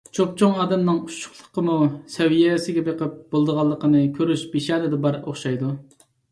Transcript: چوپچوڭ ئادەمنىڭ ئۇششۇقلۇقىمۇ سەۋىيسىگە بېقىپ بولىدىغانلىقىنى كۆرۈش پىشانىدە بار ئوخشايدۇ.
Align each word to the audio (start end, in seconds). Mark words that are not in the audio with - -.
چوپچوڭ 0.17 0.53
ئادەمنىڭ 0.61 0.95
ئۇششۇقلۇقىمۇ 1.03 1.75
سەۋىيسىگە 2.15 2.85
بېقىپ 2.89 3.21
بولىدىغانلىقىنى 3.37 4.03
كۆرۈش 4.19 4.49
پىشانىدە 4.57 5.03
بار 5.07 5.23
ئوخشايدۇ. 5.23 5.75